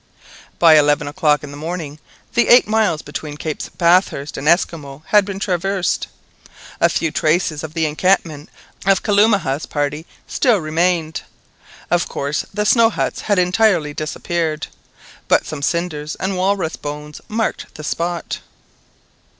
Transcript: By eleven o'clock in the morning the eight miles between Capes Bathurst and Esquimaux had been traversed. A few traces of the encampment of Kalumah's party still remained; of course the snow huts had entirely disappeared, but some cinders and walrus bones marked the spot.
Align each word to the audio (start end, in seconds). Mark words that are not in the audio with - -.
By 0.57 0.79
eleven 0.79 1.07
o'clock 1.07 1.43
in 1.43 1.51
the 1.51 1.57
morning 1.57 1.99
the 2.33 2.47
eight 2.47 2.67
miles 2.67 3.03
between 3.03 3.37
Capes 3.37 3.69
Bathurst 3.69 4.35
and 4.35 4.49
Esquimaux 4.49 5.03
had 5.09 5.25
been 5.25 5.37
traversed. 5.37 6.07
A 6.79 6.89
few 6.89 7.11
traces 7.11 7.63
of 7.63 7.75
the 7.75 7.85
encampment 7.85 8.49
of 8.87 9.03
Kalumah's 9.03 9.67
party 9.67 10.07
still 10.25 10.57
remained; 10.57 11.21
of 11.91 12.07
course 12.09 12.45
the 12.51 12.65
snow 12.65 12.89
huts 12.89 13.21
had 13.21 13.37
entirely 13.37 13.93
disappeared, 13.93 14.65
but 15.27 15.45
some 15.45 15.61
cinders 15.61 16.15
and 16.15 16.35
walrus 16.35 16.77
bones 16.77 17.21
marked 17.27 17.71
the 17.75 17.83
spot. 17.83 18.39